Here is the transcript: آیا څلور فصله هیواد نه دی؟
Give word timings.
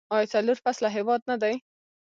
آیا 0.15 0.27
څلور 0.33 0.57
فصله 0.65 0.89
هیواد 0.97 1.21
نه 1.29 1.35
دی؟ 1.41 1.53